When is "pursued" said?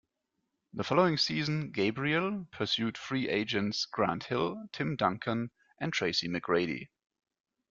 2.51-2.97